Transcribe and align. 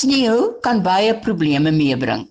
Sneeu 0.00 0.52
kan 0.64 0.82
baie 0.82 1.14
probleme 1.24 1.70
meebring. 1.70 2.28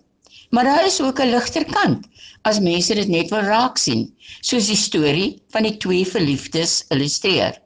Maar 0.50 0.64
daar 0.64 0.86
is 0.86 1.02
ook 1.02 1.20
'n 1.20 1.32
ligter 1.36 1.66
kant 1.66 2.10
as 2.48 2.60
mense 2.64 2.96
dit 2.96 3.10
net 3.12 3.32
wil 3.34 3.44
raak 3.46 3.78
sien, 3.78 4.06
soos 4.42 4.70
die 4.72 4.80
storie 4.80 5.30
van 5.54 5.68
die 5.68 5.76
twee 5.84 6.06
verliefdes 6.08 6.86
illustreer. 6.94 7.58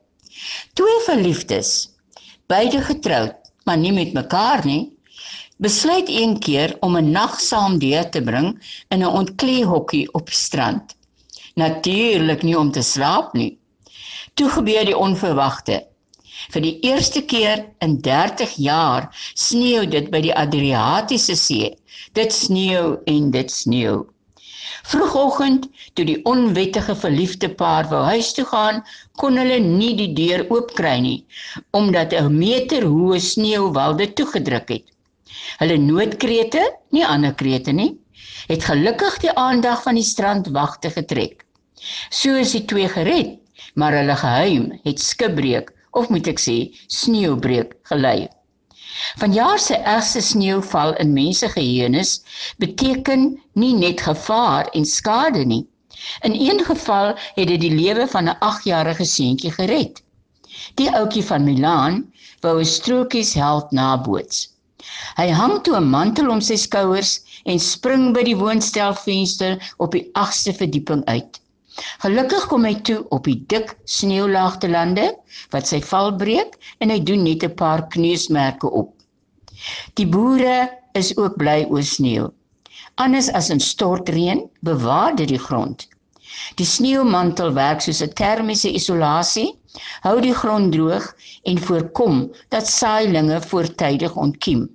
Twee 0.77 0.99
verliefdes, 1.05 1.91
beide 2.51 2.81
getroud, 2.81 3.35
maar 3.65 3.77
nie 3.77 3.93
met 3.95 4.15
mekaar 4.17 4.65
nie, 4.65 4.91
besluit 5.61 6.09
een 6.09 6.39
keer 6.39 6.75
om 6.81 6.97
'n 6.97 7.11
nag 7.11 7.39
saam 7.39 7.79
deur 7.79 8.09
te 8.09 8.21
bring 8.21 8.59
in 8.89 9.03
'n 9.03 9.15
ontkleehokkie 9.21 10.13
op 10.13 10.29
strand. 10.29 10.95
Natuurlik 11.55 12.43
nie 12.43 12.57
om 12.57 12.71
te 12.71 12.81
slaap 12.81 13.33
nie. 13.33 13.57
Toe 14.33 14.49
gebeur 14.49 14.85
die 14.85 14.97
onverwagte. 14.97 15.85
Vir 16.51 16.61
die 16.65 16.73
eerste 16.89 17.21
keer 17.33 17.65
in 17.85 17.99
30 18.01 18.55
jaar 18.57 19.09
sneeu 19.33 19.85
dit 19.85 20.09
by 20.11 20.21
die 20.25 20.35
Adriatiese 20.35 21.35
See. 21.39 21.71
Dit 22.13 22.33
sneeu 22.35 22.97
en 23.07 23.31
dit 23.31 23.51
sneeu. 23.51 24.03
Vroegoggend, 24.83 25.69
toe 25.95 26.03
die 26.05 26.19
onwettige 26.27 26.95
verliefde 26.99 27.49
paar 27.61 27.87
wou 27.91 28.01
huis 28.09 28.33
toe 28.35 28.45
gaan, 28.49 28.81
kon 29.21 29.39
hulle 29.39 29.59
nie 29.63 29.93
die 29.99 30.09
deur 30.17 30.43
oopkry 30.51 30.97
nie, 31.05 31.19
omdat 31.79 32.13
'n 32.19 32.37
meter 32.37 32.83
hoë 32.83 33.19
sneeuwwal 33.19 33.95
dit 34.01 34.15
toegedruk 34.19 34.69
het. 34.75 34.85
Hulle 35.61 35.77
noodkrete, 35.77 36.63
nie 36.91 37.05
ander 37.05 37.33
krete 37.33 37.71
nie, 37.71 37.93
het 38.47 38.67
gelukkig 38.67 39.19
die 39.23 39.31
aandag 39.39 39.83
van 39.83 39.95
die 39.95 40.09
strandwagte 40.13 40.91
getrek. 40.91 41.45
So 42.09 42.35
is 42.35 42.51
die 42.51 42.65
twee 42.65 42.89
gered, 42.89 43.39
maar 43.75 43.95
hulle 43.95 44.15
geheim 44.15 44.71
het 44.83 44.99
skibreek 44.99 45.71
of 45.99 46.09
moet 46.13 46.27
ek 46.33 46.39
sê 46.45 46.57
sneeubreek 46.99 47.75
gelei. 47.89 48.29
Vanjaar 49.21 49.59
se 49.59 49.75
ergste 49.95 50.21
sneeuval 50.21 50.95
in 51.03 51.13
mense 51.13 51.49
geheuenis 51.55 52.11
beteken 52.63 53.27
nie 53.61 53.73
net 53.73 54.01
gevaar 54.07 54.69
en 54.77 54.85
skade 54.85 55.45
nie. 55.45 55.63
In 56.27 56.33
een 56.33 56.63
geval 56.65 57.13
het 57.35 57.47
dit 57.47 57.61
die 57.61 57.75
lewe 57.81 58.07
van 58.07 58.29
'n 58.29 58.37
8-jarige 58.49 59.05
seentjie 59.05 59.51
gered. 59.51 60.01
Die 60.81 60.89
ouetjie 60.91 61.25
van 61.29 61.43
Milaan 61.43 61.95
wou 62.41 62.55
'n 62.59 62.73
strokies 62.77 63.33
held 63.33 63.71
naboots. 63.71 64.49
Hy 65.19 65.29
hang 65.29 65.61
toe 65.63 65.75
'n 65.77 65.89
mantel 65.95 66.29
om 66.29 66.41
sy 66.41 66.55
skouers 66.55 67.11
en 67.45 67.59
spring 67.59 68.13
by 68.15 68.23
die 68.29 68.37
woonstelvenster 68.37 69.73
op 69.77 69.91
die 69.91 70.09
8ste 70.13 70.53
verdieping 70.53 71.05
uit. 71.05 71.39
Gelukkig 72.03 72.43
kom 72.49 72.65
hy 72.67 72.73
toe 72.87 72.99
op 73.15 73.25
die 73.29 73.39
dik 73.49 73.71
sneeulaagte 73.89 74.69
lande 74.69 75.05
wat 75.55 75.69
sy 75.69 75.79
val 75.91 76.11
breek 76.19 76.59
en 76.79 76.93
hy 76.93 76.99
doen 77.09 77.23
net 77.27 77.45
'n 77.47 77.55
paar 77.61 77.87
kneusmerke 77.95 78.69
op. 78.81 78.91
Die 79.97 80.05
boere 80.15 80.69
is 81.01 81.09
ook 81.17 81.37
bly 81.41 81.65
oor 81.69 81.87
sneeu. 81.95 82.27
Anders 83.05 83.29
as 83.39 83.49
in 83.49 83.59
stortreën 83.59 84.43
bewaar 84.61 85.15
dit 85.15 85.33
die 85.33 85.41
grond. 85.47 85.87
Die 86.59 86.65
sneeumantel 86.65 87.53
werk 87.57 87.81
soos 87.81 88.03
'n 88.05 88.13
termiese 88.21 88.69
isolasie, 88.69 89.49
hou 90.05 90.15
die 90.21 90.35
grond 90.43 90.71
droog 90.77 91.09
en 91.49 91.57
voorkom 91.67 92.23
dat 92.49 92.69
saailinge 92.69 93.41
voortydig 93.41 94.15
ontkiem. 94.15 94.69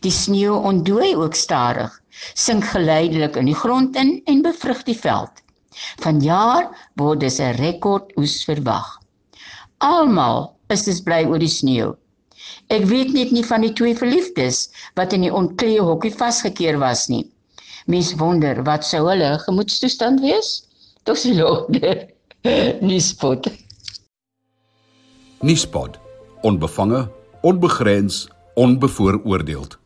Die 0.00 0.10
sneeu 0.10 0.58
ontdooi 0.72 1.14
ook 1.16 1.34
stadig, 1.34 2.02
sink 2.34 2.64
geleidelik 2.64 3.36
in 3.36 3.50
die 3.52 3.60
grond 3.62 3.96
in 3.96 4.22
en 4.24 4.42
bevrug 4.42 4.82
die 4.82 4.98
veld. 5.06 5.45
Vanjaar 6.04 6.70
word 7.00 7.20
dus 7.20 7.38
'n 7.40 7.56
rekord 7.60 8.12
oes 8.16 8.44
verwag. 8.44 8.88
Almal 9.78 10.56
is 10.68 10.84
dus 10.84 11.00
bly 11.00 11.24
oor 11.24 11.38
die 11.38 11.52
sneeu. 11.52 11.94
Ek 12.68 12.84
weet 12.90 13.12
net 13.14 13.30
nie 13.30 13.44
van 13.46 13.60
die 13.60 13.72
twee 13.72 13.94
verliefdes 13.94 14.68
wat 14.98 15.12
in 15.12 15.26
die 15.26 15.32
ontklee 15.32 15.80
hokkie 15.80 16.14
vasgekeer 16.14 16.78
was 16.82 17.06
nie. 17.08 17.24
Mens 17.86 18.14
wonder 18.18 18.62
wat 18.66 18.84
sou 18.84 19.04
hulle 19.06 19.38
gemoedstoestand 19.44 20.20
wees? 20.20 20.66
Tot 21.04 21.18
sy 21.18 21.36
lode. 21.38 22.08
Nispot. 22.88 23.46
Nispot. 25.46 25.98
Onbevange, 26.42 27.06
onbegrens, 27.42 28.26
onbevooroordeeld. 28.54 29.78